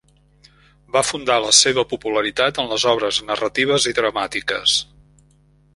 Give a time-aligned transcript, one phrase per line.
[0.95, 4.79] Va fundar la seva popularitat en les obres narratives i dramàtiques.